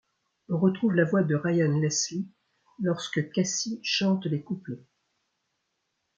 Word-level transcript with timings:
On 0.49 0.57
retrouve 0.57 0.93
la 0.95 1.03
voix 1.05 1.21
de 1.21 1.35
Ryan 1.35 1.77
Leslie 1.77 2.27
lorsque 2.79 3.31
Cassie 3.33 3.79
chante 3.83 4.25
les 4.25 4.41
couplets. 4.41 4.83